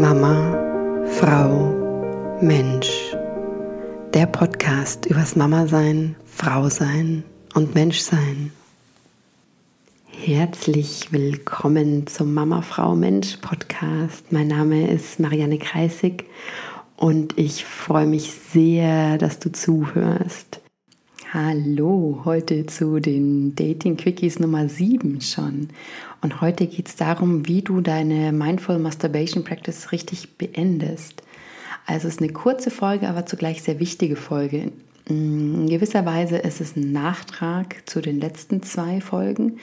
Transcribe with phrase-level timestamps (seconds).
[0.00, 3.14] Mama, Frau, Mensch.
[4.12, 7.22] Der Podcast übers Mama sein, Frau sein
[7.54, 8.50] und Mensch sein.
[10.08, 14.32] Herzlich willkommen zum Mama, Frau, Mensch Podcast.
[14.32, 16.24] Mein Name ist Marianne Kreisig
[16.96, 20.63] und ich freue mich sehr, dass du zuhörst.
[21.36, 25.68] Hallo, heute zu den Dating Quickies Nummer 7 schon.
[26.22, 31.24] Und heute geht es darum, wie du deine Mindful Masturbation Practice richtig beendest.
[31.86, 34.70] Also es ist eine kurze Folge, aber zugleich sehr wichtige Folge.
[35.06, 39.58] In gewisser Weise ist es ein Nachtrag zu den letzten zwei Folgen,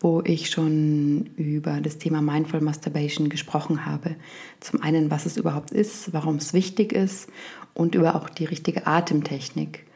[0.00, 4.16] wo ich schon über das Thema Mindful Masturbation gesprochen habe.
[4.60, 7.30] Zum einen, was es überhaupt ist, warum es wichtig ist
[7.72, 9.86] und über auch die richtige Atemtechnik.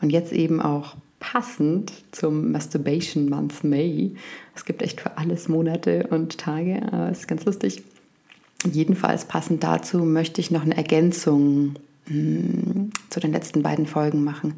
[0.00, 4.14] Und jetzt eben auch passend zum Masturbation Month May.
[4.54, 7.82] Es gibt echt für alles Monate und Tage, aber es ist ganz lustig.
[8.70, 11.74] Jedenfalls passend dazu möchte ich noch eine Ergänzung
[12.06, 14.54] hm, zu den letzten beiden Folgen machen.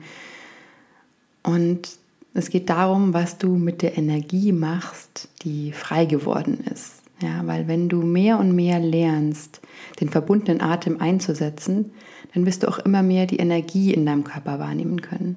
[1.43, 1.89] Und
[2.35, 7.02] es geht darum, was du mit der Energie machst, die frei geworden ist.
[7.23, 9.61] Ja, weil wenn du mehr und mehr lernst,
[10.01, 11.93] den verbundenen Atem einzusetzen,
[12.35, 15.37] dann wirst du auch immer mehr die Energie in deinem Körper wahrnehmen können.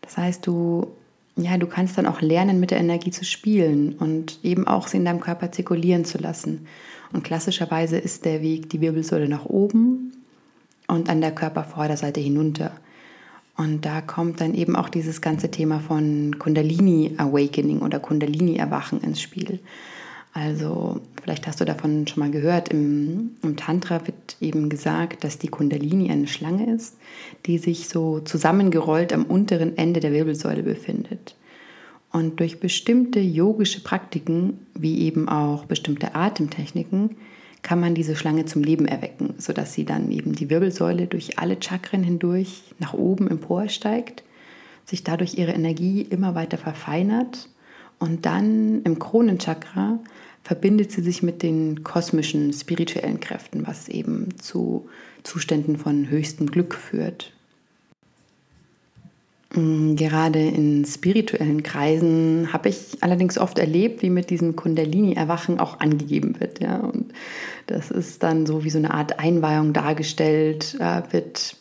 [0.00, 0.88] Das heißt, du,
[1.36, 4.96] ja, du kannst dann auch lernen, mit der Energie zu spielen und eben auch sie
[4.96, 6.66] in deinem Körper zirkulieren zu lassen.
[7.12, 10.12] Und klassischerweise ist der Weg die Wirbelsäule nach oben
[10.88, 12.72] und an der Körpervorderseite hinunter.
[13.56, 19.00] Und da kommt dann eben auch dieses ganze Thema von Kundalini Awakening oder Kundalini Erwachen
[19.00, 19.60] ins Spiel.
[20.34, 25.38] Also vielleicht hast du davon schon mal gehört, im, im, Tantra wird eben gesagt, dass
[25.38, 26.96] die Kundalini eine Schlange ist,
[27.46, 31.36] die sich so zusammengerollt am unteren Ende der Wirbelsäule befindet.
[32.10, 37.16] Und durch bestimmte yogische Praktiken, wie eben auch bestimmte Atemtechniken,
[37.62, 41.62] kann man diese Schlange zum Leben erwecken, sodass sie dann eben die Wirbelsäule durch alle
[41.62, 44.24] Chakren hindurch nach oben emporsteigt,
[44.84, 47.48] sich dadurch ihre Energie immer weiter verfeinert
[48.04, 49.98] und dann im Kronenchakra
[50.42, 54.86] verbindet sie sich mit den kosmischen, spirituellen Kräften, was eben zu
[55.22, 57.32] Zuständen von höchstem Glück führt.
[59.54, 65.80] Mm, gerade in spirituellen Kreisen habe ich allerdings oft erlebt, wie mit diesem Kundalini-Erwachen auch
[65.80, 66.60] angegeben wird.
[66.60, 66.80] Ja?
[66.80, 67.14] Und
[67.68, 71.56] das ist dann so wie so eine Art Einweihung dargestellt, äh, wird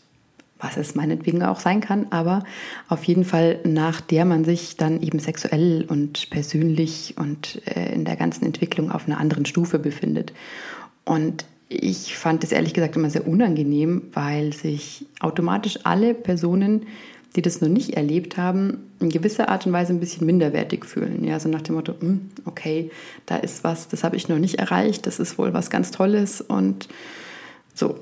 [0.63, 2.44] was es meinetwegen auch sein kann, aber
[2.88, 8.06] auf jeden Fall nach der man sich dann eben sexuell und persönlich und äh, in
[8.06, 10.34] der ganzen Entwicklung auf einer anderen Stufe befindet.
[11.03, 16.85] Und ich fand es ehrlich gesagt immer sehr unangenehm, weil sich automatisch alle Personen,
[17.35, 21.25] die das noch nicht erlebt haben, in gewisser Art und Weise ein bisschen minderwertig fühlen.
[21.25, 22.90] Ja, so nach dem Motto, hm, okay,
[23.25, 26.40] da ist was, das habe ich noch nicht erreicht, das ist wohl was ganz Tolles
[26.41, 26.88] und
[27.74, 28.00] so.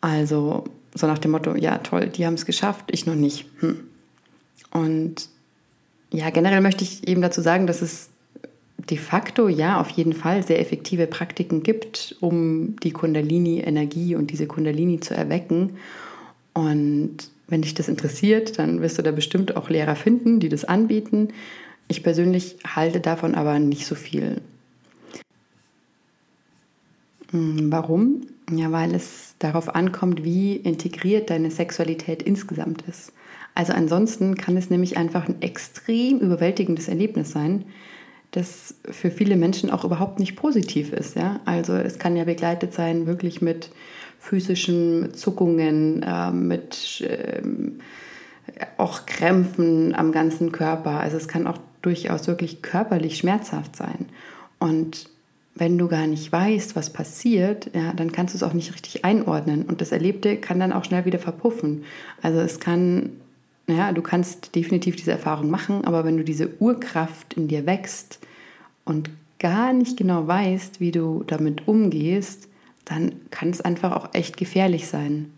[0.00, 0.64] Also
[0.98, 3.46] so nach dem Motto, ja toll, die haben es geschafft, ich noch nicht.
[3.60, 3.80] Hm.
[4.70, 5.28] Und
[6.10, 8.10] ja, generell möchte ich eben dazu sagen, dass es
[8.78, 14.46] de facto ja auf jeden Fall sehr effektive Praktiken gibt, um die Kundalini-Energie und diese
[14.46, 15.76] Kundalini zu erwecken.
[16.54, 20.64] Und wenn dich das interessiert, dann wirst du da bestimmt auch Lehrer finden, die das
[20.64, 21.28] anbieten.
[21.88, 24.40] Ich persönlich halte davon aber nicht so viel.
[27.30, 28.22] Hm, warum?
[28.50, 33.12] Ja, weil es darauf ankommt, wie integriert deine Sexualität insgesamt ist.
[33.54, 37.64] Also ansonsten kann es nämlich einfach ein extrem überwältigendes Erlebnis sein,
[38.30, 41.16] das für viele Menschen auch überhaupt nicht positiv ist.
[41.16, 41.40] Ja?
[41.44, 43.70] Also es kann ja begleitet sein wirklich mit
[44.18, 47.42] physischen Zuckungen, äh, mit äh,
[48.76, 51.00] auch Krämpfen am ganzen Körper.
[51.00, 54.06] Also es kann auch durchaus wirklich körperlich schmerzhaft sein.
[54.58, 55.08] Und
[55.58, 59.04] wenn du gar nicht weißt, was passiert, ja, dann kannst du es auch nicht richtig
[59.04, 59.64] einordnen.
[59.64, 61.84] Und das Erlebte kann dann auch schnell wieder verpuffen.
[62.22, 63.10] Also es kann,
[63.66, 68.20] ja, du kannst definitiv diese Erfahrung machen, aber wenn du diese Urkraft in dir wächst
[68.84, 72.48] und gar nicht genau weißt, wie du damit umgehst,
[72.84, 75.32] dann kann es einfach auch echt gefährlich sein.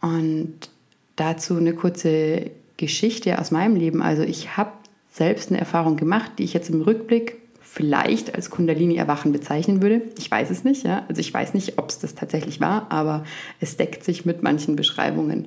[0.00, 0.70] Und
[1.16, 4.00] dazu eine kurze Geschichte aus meinem Leben.
[4.00, 4.72] Also ich habe
[5.12, 7.39] selbst eine Erfahrung gemacht, die ich jetzt im Rückblick
[7.72, 10.02] vielleicht als Kundalini-Erwachen bezeichnen würde.
[10.18, 11.04] Ich weiß es nicht, ja.
[11.08, 13.22] Also ich weiß nicht, ob es das tatsächlich war, aber
[13.60, 15.46] es deckt sich mit manchen Beschreibungen.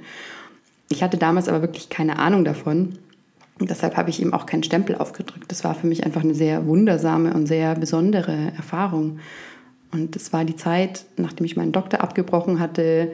[0.89, 2.97] Ich hatte damals aber wirklich keine Ahnung davon.
[3.59, 5.51] Und deshalb habe ich ihm auch keinen Stempel aufgedrückt.
[5.51, 9.19] Das war für mich einfach eine sehr wundersame und sehr besondere Erfahrung.
[9.91, 13.11] Und es war die Zeit, nachdem ich meinen Doktor abgebrochen hatte,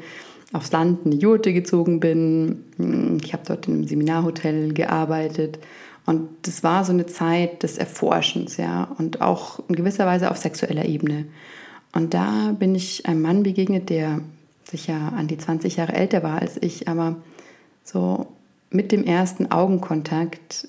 [0.54, 3.20] aufs Land in die Jurte gezogen bin.
[3.24, 5.58] Ich habe dort in einem Seminarhotel gearbeitet
[6.10, 10.38] und das war so eine Zeit des Erforschens, ja, und auch in gewisser Weise auf
[10.38, 11.28] sexueller Ebene.
[11.92, 14.20] Und da bin ich einem Mann begegnet, der
[14.64, 17.18] sicher an die 20 Jahre älter war als ich, aber
[17.84, 18.26] so
[18.72, 20.68] mit dem ersten Augenkontakt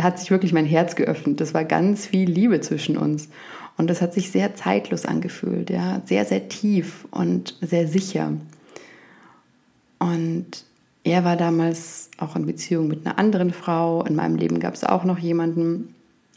[0.00, 1.40] hat sich wirklich mein Herz geöffnet.
[1.40, 3.28] Das war ganz viel Liebe zwischen uns.
[3.76, 8.32] Und das hat sich sehr zeitlos angefühlt, ja, sehr, sehr tief und sehr sicher.
[10.00, 10.64] Und
[11.08, 14.04] er war damals auch in Beziehung mit einer anderen Frau.
[14.04, 15.94] In meinem Leben gab es auch noch jemanden.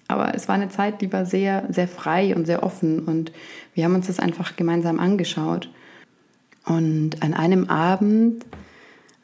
[0.08, 3.00] Aber es war eine Zeit, die war sehr, sehr frei und sehr offen.
[3.00, 3.32] Und
[3.74, 5.70] wir haben uns das einfach gemeinsam angeschaut.
[6.66, 8.46] Und an einem Abend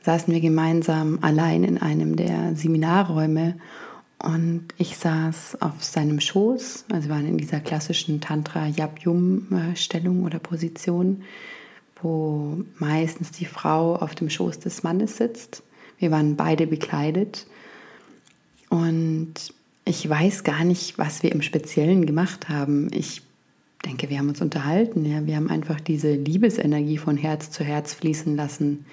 [0.04, 3.56] saßen wir gemeinsam allein in einem der Seminarräume
[4.20, 11.22] und ich saß auf seinem Schoß, also wir waren in dieser klassischen Tantra-Yab-Yum-Stellung oder Position,
[12.02, 15.64] wo meistens die Frau auf dem Schoß des Mannes sitzt.
[16.00, 17.48] Wir waren beide bekleidet
[18.70, 19.34] und
[19.86, 22.90] ich weiß gar nicht, was wir im Speziellen gemacht haben.
[22.94, 23.22] Ich
[23.86, 25.06] denke, wir haben uns unterhalten.
[25.06, 25.26] Ja.
[25.26, 28.86] Wir haben einfach diese Liebesenergie von Herz zu Herz fließen lassen.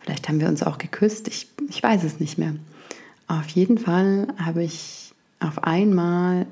[0.00, 1.28] Vielleicht haben wir uns auch geküsst.
[1.28, 2.54] Ich, ich weiß es nicht mehr.
[3.28, 6.46] Auf jeden Fall habe ich auf einmal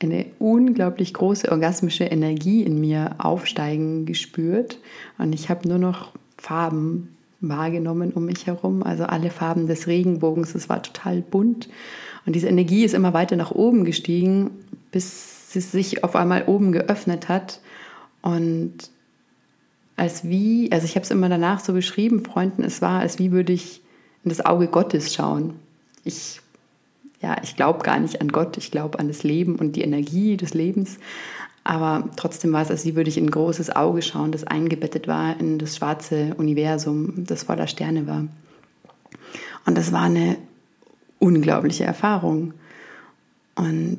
[0.00, 4.78] eine unglaublich große orgasmische Energie in mir aufsteigen gespürt.
[5.18, 10.54] Und ich habe nur noch Farben wahrgenommen um mich herum, also alle Farben des Regenbogens,
[10.54, 11.68] es war total bunt.
[12.24, 14.50] Und diese Energie ist immer weiter nach oben gestiegen,
[14.90, 17.60] bis sie sich auf einmal oben geöffnet hat.
[18.22, 18.90] Und
[19.96, 23.32] als wie, also ich habe es immer danach so beschrieben, Freunden, es war, als wie
[23.32, 23.82] würde ich
[24.24, 25.54] in das Auge Gottes schauen.
[26.04, 26.40] Ich,
[27.26, 30.36] ja, ich glaube gar nicht an Gott, ich glaube an das Leben und die Energie
[30.36, 30.98] des Lebens.
[31.64, 35.38] Aber trotzdem war es, als würde ich in ein großes Auge schauen, das eingebettet war
[35.40, 38.28] in das schwarze Universum, das voller Sterne war.
[39.64, 40.36] Und das war eine
[41.18, 42.54] unglaubliche Erfahrung.
[43.56, 43.98] Und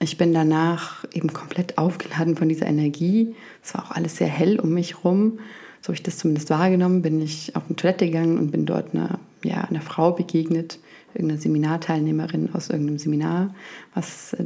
[0.00, 3.36] ich bin danach eben komplett aufgeladen von dieser Energie.
[3.62, 5.38] Es war auch alles sehr hell um mich herum.
[5.82, 7.02] So habe ich das zumindest wahrgenommen.
[7.02, 10.78] Bin ich auf eine Toilette gegangen und bin dort einer ja, einer Frau begegnet,
[11.14, 13.54] irgendeiner Seminarteilnehmerin aus irgendeinem Seminar,
[13.94, 14.44] was äh,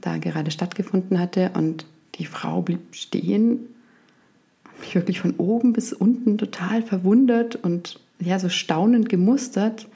[0.00, 1.50] da gerade stattgefunden hatte.
[1.54, 1.86] Und
[2.16, 3.60] die Frau blieb stehen,
[4.80, 9.88] mich wirklich von oben bis unten total verwundert und ja, so staunend gemustert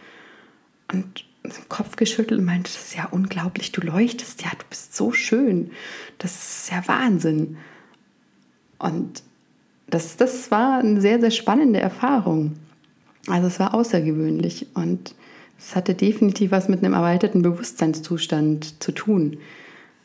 [0.93, 4.94] und den Kopf geschüttelt und meinte, das ist ja unglaublich, du leuchtest, ja, du bist
[4.97, 5.71] so schön,
[6.19, 7.59] das ist ja Wahnsinn.
[8.79, 9.23] Und
[9.88, 12.56] das, das war eine sehr, sehr spannende Erfahrung.
[13.26, 15.15] Also es war außergewöhnlich und
[15.59, 19.38] es hatte definitiv was mit einem erweiterten Bewusstseinszustand zu tun.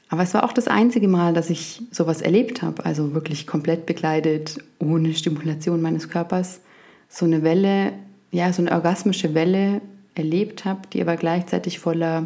[0.10, 3.86] Aber es war auch das einzige Mal, dass ich sowas erlebt habe, also wirklich komplett
[3.86, 6.62] bekleidet, ohne Stimulation meines Körpers,
[7.08, 7.94] so eine Welle,
[8.32, 9.82] ja, so eine orgasmische Welle
[10.16, 12.26] erlebt habe, die aber gleichzeitig voller,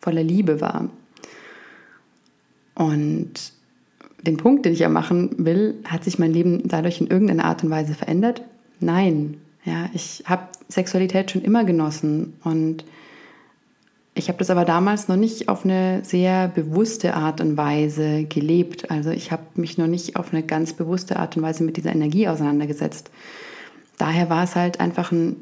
[0.00, 0.88] voller Liebe war.
[2.74, 3.52] Und
[4.22, 7.64] den Punkt, den ich ja machen will, hat sich mein Leben dadurch in irgendeiner Art
[7.64, 8.42] und Weise verändert?
[8.78, 12.84] Nein, ja, ich habe Sexualität schon immer genossen und
[14.14, 18.90] ich habe das aber damals noch nicht auf eine sehr bewusste Art und Weise gelebt.
[18.90, 21.92] Also ich habe mich noch nicht auf eine ganz bewusste Art und Weise mit dieser
[21.92, 23.10] Energie auseinandergesetzt.
[23.96, 25.36] Daher war es halt einfach ein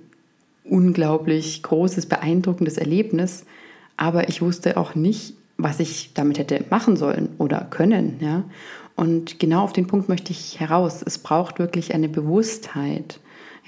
[0.65, 3.45] unglaublich großes, beeindruckendes Erlebnis.
[3.97, 8.19] Aber ich wusste auch nicht, was ich damit hätte machen sollen oder können.
[8.21, 8.45] Ja?
[8.95, 11.03] Und genau auf den Punkt möchte ich heraus.
[11.05, 13.19] Es braucht wirklich eine Bewusstheit.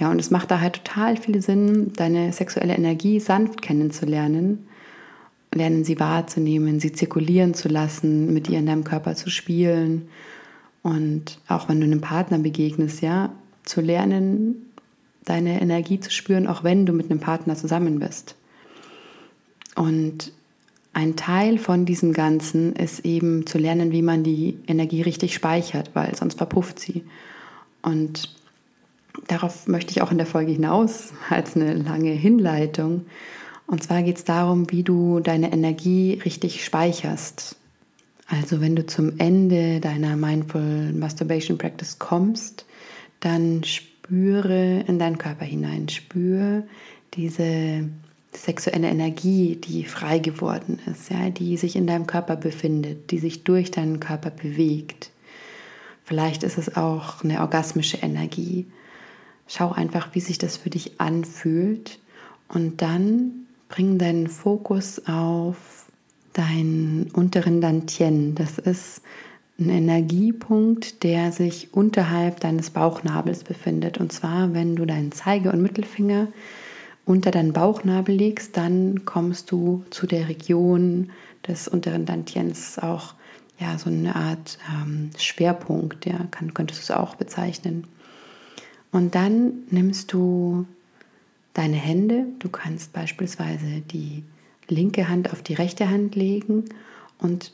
[0.03, 4.67] Ja, und es macht da halt total viel Sinn, deine sexuelle Energie sanft kennenzulernen,
[5.55, 10.09] lernen sie wahrzunehmen, sie zirkulieren zu lassen, mit ihr in deinem Körper zu spielen
[10.83, 13.31] und auch wenn du einem Partner begegnest, ja,
[13.63, 14.73] zu lernen,
[15.25, 18.35] deine Energie zu spüren, auch wenn du mit einem Partner zusammen bist.
[19.77, 20.33] Und
[20.95, 25.91] ein Teil von diesem Ganzen ist eben zu lernen, wie man die Energie richtig speichert,
[25.95, 27.05] weil sonst verpufft sie.
[27.83, 28.42] Und
[29.29, 33.07] darauf möchte ich auch in der Folge hinaus als eine lange Hinleitung.
[33.67, 37.57] Und zwar geht es darum, wie du deine Energie richtig speicherst.
[38.27, 42.67] Also wenn du zum Ende deiner Mindful Masturbation Practice kommst,
[43.21, 46.65] dann spüre in deinen Körper hinein, spüre
[47.15, 47.89] diese
[48.35, 53.45] sexuelle Energie, die frei geworden ist, ja, die sich in deinem Körper befindet, die sich
[53.45, 55.11] durch deinen Körper bewegt.
[56.05, 58.67] Vielleicht ist es auch eine orgasmische Energie.
[59.55, 61.99] Schau einfach, wie sich das für dich anfühlt
[62.49, 65.91] und dann bring deinen Fokus auf
[66.33, 68.35] deinen unteren Dantien.
[68.35, 69.03] Das ist
[69.61, 73.99] ein Energiepunkt, der sich unterhalb deines Bauchnabels befindet.
[73.99, 76.29] Und zwar, wenn du deinen Zeige- und Mittelfinger
[77.05, 81.11] unter deinen Bauchnabel legst, dann kommst du zu der Region
[81.47, 83.13] des unteren Dantiens, auch
[83.59, 87.87] ja, so eine Art ähm, Schwerpunkt, ja, kann, könntest du es auch bezeichnen.
[88.93, 90.67] Und dann nimmst du
[91.55, 94.23] deine Hände, du kannst beispielsweise die
[94.69, 96.67] linke Hand auf die rechte Hand legen
[97.19, 97.53] und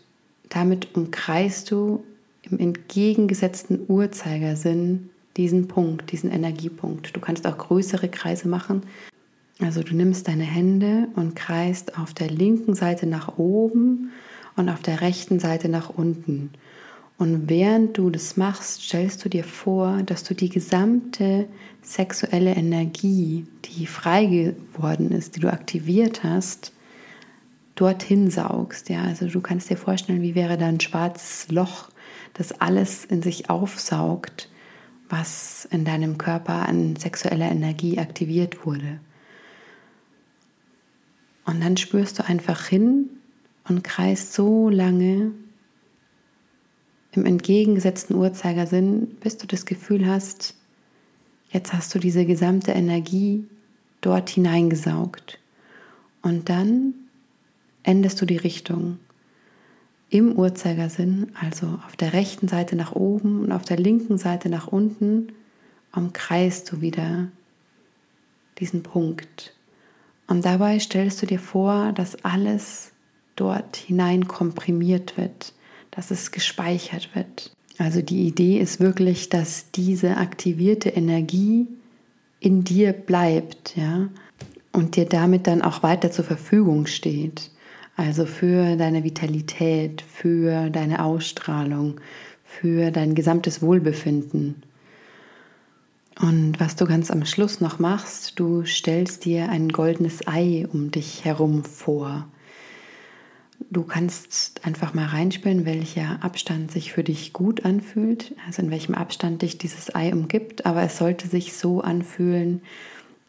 [0.49, 2.05] damit umkreist du
[2.43, 7.15] im entgegengesetzten Uhrzeigersinn diesen Punkt, diesen Energiepunkt.
[7.15, 8.83] Du kannst auch größere Kreise machen.
[9.61, 14.11] Also du nimmst deine Hände und kreist auf der linken Seite nach oben
[14.57, 16.51] und auf der rechten Seite nach unten.
[17.19, 21.49] Und während du das machst, stellst du dir vor, dass du die gesamte
[21.83, 26.73] sexuelle Energie, die frei geworden ist, die du aktiviert hast,
[27.75, 28.89] dorthin saugst.
[28.89, 31.91] Ja, also du kannst dir vorstellen, wie wäre da ein schwarzes Loch,
[32.35, 34.49] das alles in sich aufsaugt,
[35.09, 39.01] was in deinem Körper an sexueller Energie aktiviert wurde.
[41.47, 43.11] Und dann spürst du einfach hin
[43.69, 45.33] und kreist so lange
[47.13, 50.55] im entgegengesetzten Uhrzeigersinn, bis du das Gefühl hast,
[51.51, 53.47] jetzt hast du diese gesamte Energie
[54.01, 55.39] dort hineingesaugt.
[56.23, 56.95] Und dann
[57.83, 58.99] änderst du die Richtung
[60.11, 64.67] im Uhrzeigersinn, also auf der rechten Seite nach oben und auf der linken Seite nach
[64.69, 65.33] unten,
[65.95, 67.29] umkreist du wieder
[68.59, 69.55] diesen Punkt.
[70.27, 72.93] Und dabei stellst du dir vor, dass alles
[73.37, 75.55] dort hinein komprimiert wird,
[75.99, 77.51] dass es gespeichert wird.
[77.77, 81.67] Also die Idee ist wirklich, dass diese aktivierte Energie
[82.39, 84.09] in dir bleibt, ja,
[84.71, 87.51] und dir damit dann auch weiter zur Verfügung steht.
[87.97, 92.01] Also für deine Vitalität, für deine Ausstrahlung,
[92.45, 94.63] für dein gesamtes Wohlbefinden.
[96.21, 100.93] Und was du ganz am Schluss noch machst, du stellst dir ein goldenes Ei um
[100.93, 102.29] dich herum vor.
[103.71, 108.95] Du kannst einfach mal reinspüren, welcher Abstand sich für dich gut anfühlt, also in welchem
[108.95, 112.63] Abstand dich dieses Ei umgibt, aber es sollte sich so anfühlen,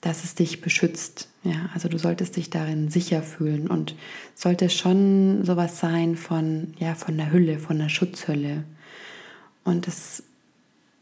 [0.01, 1.27] dass es dich beschützt.
[1.43, 3.95] Ja, also du solltest dich darin sicher fühlen und
[4.35, 8.63] sollte schon sowas sein von, ja, von der Hülle, von der Schutzhülle.
[9.63, 10.23] Und es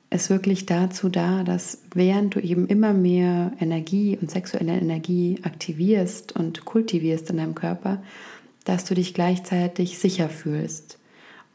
[0.09, 6.33] ist wirklich dazu da, dass während du eben immer mehr Energie und sexuelle Energie aktivierst
[6.35, 8.01] und kultivierst in deinem Körper,
[8.67, 10.99] dass du dich gleichzeitig sicher fühlst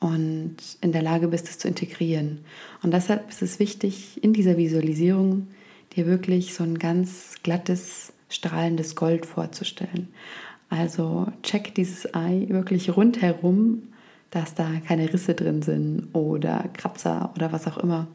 [0.00, 2.40] und in der Lage bist, es zu integrieren.
[2.83, 5.49] Und deshalb ist es wichtig, in dieser Visualisierung
[5.95, 10.09] dir wirklich so ein ganz glattes, strahlendes Gold vorzustellen.
[10.71, 13.83] Also check dieses Ei wirklich rundherum,
[14.31, 18.09] dass da keine Risse drin sind oder Kratzer oder was auch immer.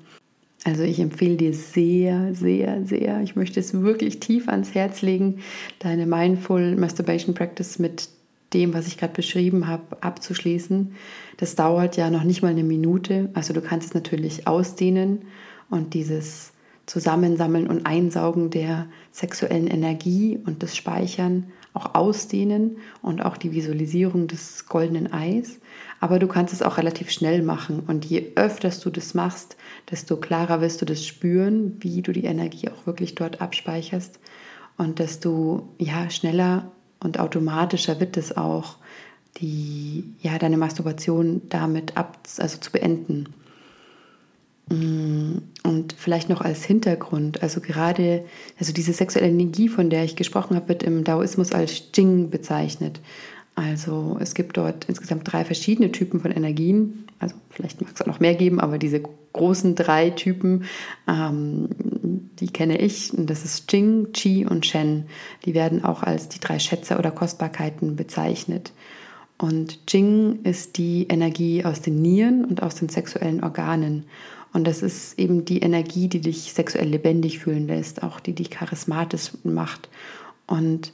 [0.63, 5.37] Also ich empfehle dir sehr, sehr, sehr, ich möchte es wirklich tief ans Herz legen,
[5.77, 8.09] deine Mindful Masturbation Practice mit
[8.53, 10.93] dem, was ich gerade beschrieben habe, abzuschließen.
[11.37, 13.29] Das dauert ja noch nicht mal eine Minute.
[13.33, 15.23] Also du kannst es natürlich ausdehnen
[15.69, 16.53] und dieses
[16.85, 24.27] Zusammensammeln und Einsaugen der sexuellen Energie und das Speichern auch ausdehnen und auch die Visualisierung
[24.27, 25.59] des goldenen Eis.
[25.99, 29.57] Aber du kannst es auch relativ schnell machen und je öfter du das machst,
[29.91, 34.19] desto klarer wirst du das spüren, wie du die Energie auch wirklich dort abspeicherst
[34.77, 38.77] und desto ja schneller und automatischer wird es auch,
[39.37, 43.33] die ja deine Masturbation damit ab also zu beenden.
[44.69, 48.25] Mm, und vielleicht noch als Hintergrund, also gerade,
[48.59, 52.99] also diese sexuelle Energie, von der ich gesprochen habe, wird im Daoismus als Jing bezeichnet.
[53.57, 57.07] Also es gibt dort insgesamt drei verschiedene Typen von Energien.
[57.17, 59.01] Also vielleicht mag es auch noch mehr geben, aber diese
[59.33, 60.65] großen drei Typen,
[61.07, 61.67] ähm,
[62.39, 63.11] die kenne ich.
[63.11, 65.07] Und das ist Jing, Qi und Shen.
[65.45, 68.73] Die werden auch als die drei Schätze oder Kostbarkeiten bezeichnet.
[69.39, 74.03] Und Jing ist die Energie aus den Nieren und aus den sexuellen Organen.
[74.53, 78.51] Und das ist eben die Energie, die dich sexuell lebendig fühlen lässt, auch die dich
[78.51, 79.89] charismatisch macht.
[80.45, 80.93] Und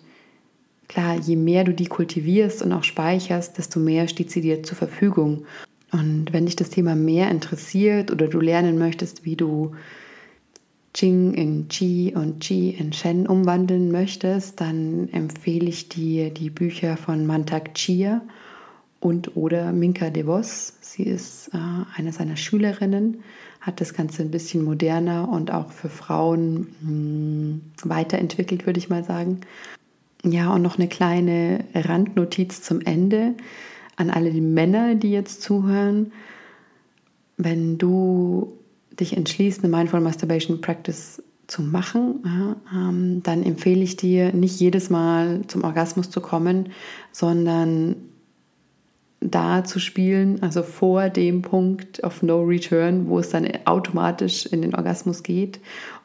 [0.94, 4.78] klar, je mehr du die kultivierst und auch speicherst, desto mehr steht sie dir zur
[4.78, 5.46] Verfügung.
[5.92, 9.72] Und wenn dich das Thema mehr interessiert oder du lernen möchtest, wie du
[10.96, 16.98] Jing in Qi und Qi in Shen umwandeln möchtest, dann empfehle ich dir die Bücher
[16.98, 18.22] von Mantak Chia
[19.00, 20.74] und oder Minka DeVos.
[20.82, 21.58] Sie ist äh,
[21.96, 23.24] eine seiner Schülerinnen
[23.64, 28.90] hat das Ganze ein bisschen moderner und auch für Frauen mh, hm, weiterentwickelt, würde ich
[28.90, 29.40] mal sagen.
[30.26, 33.36] Ja, und noch eine kleine Randnotiz zum Ende
[33.98, 36.14] an alle die Männer, die jetzt zuhören.
[37.38, 38.58] Wenn du
[39.00, 42.24] dich entschließt, eine Mindful Masturbation Practice zu machen,
[42.74, 46.70] ähm, dann empfehle ich dir, nicht jedes Mal zum Orgasmus zu kommen,
[47.12, 47.96] sondern
[49.20, 54.62] da zu spielen, also vor dem Punkt of No Return, wo es dann automatisch in
[54.62, 55.60] den Orgasmus geht